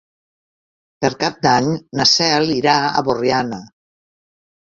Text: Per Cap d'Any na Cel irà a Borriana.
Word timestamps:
Per 1.05 1.09
Cap 1.23 1.35
d'Any 1.43 1.67
na 2.01 2.07
Cel 2.13 2.51
irà 2.55 2.75
a 3.01 3.05
Borriana. 3.09 3.59